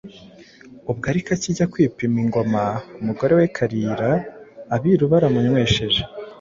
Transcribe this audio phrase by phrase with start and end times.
[0.91, 1.65] Ubwo ariko akijya
[1.95, 2.63] kwima ingoma,
[3.01, 4.09] umugore we Kalira
[4.75, 6.01] abiru baramunywesheje